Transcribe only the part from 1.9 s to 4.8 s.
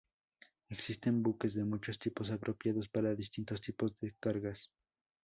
tipos, apropiados para distintos tipos de cargas.